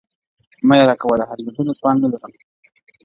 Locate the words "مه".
0.67-0.73